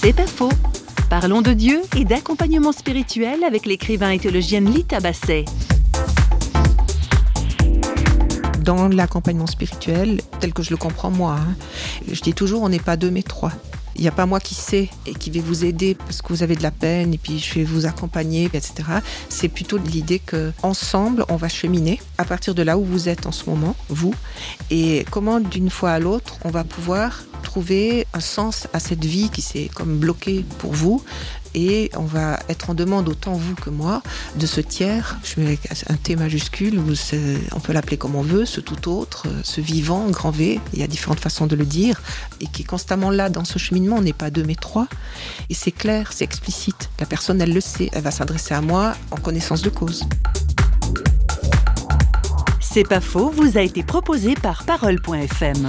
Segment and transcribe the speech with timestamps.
[0.00, 0.52] C'est pas faux.
[1.10, 5.44] Parlons de Dieu et d'accompagnement spirituel avec l'écrivain et théologienne Lita Basset.
[8.60, 11.56] Dans l'accompagnement spirituel, tel que je le comprends moi, hein,
[12.08, 13.50] je dis toujours on n'est pas deux mais trois.
[13.96, 16.44] Il n'y a pas moi qui sais et qui vais vous aider parce que vous
[16.44, 18.84] avez de la peine et puis je vais vous accompagner, etc.
[19.28, 23.26] C'est plutôt l'idée que ensemble on va cheminer à partir de là où vous êtes
[23.26, 24.14] en ce moment, vous,
[24.70, 29.30] et comment d'une fois à l'autre on va pouvoir trouver un sens à cette vie
[29.30, 31.02] qui s'est comme bloquée pour vous
[31.54, 34.02] et on va être en demande autant vous que moi
[34.36, 35.58] de ce tiers, je mets
[35.88, 36.92] un T majuscule, ou
[37.54, 40.82] on peut l'appeler comme on veut, ce tout autre, ce vivant, grand V, il y
[40.82, 42.02] a différentes façons de le dire,
[42.42, 44.88] et qui est constamment là dans ce cheminement, on n'est pas deux mais trois,
[45.48, 48.94] et c'est clair, c'est explicite, la personne elle le sait, elle va s'adresser à moi
[49.10, 50.04] en connaissance de cause.
[52.60, 55.66] C'est pas faux, vous a été proposé par parole.fm.